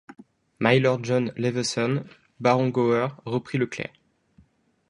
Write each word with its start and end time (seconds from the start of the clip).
Mylord 0.59 1.03
John 1.05 1.31
Leveson, 1.37 2.05
baron 2.39 2.69
Gower, 2.71 3.09
reprit 3.25 3.59
le 3.59 3.67
clerc. 3.67 3.93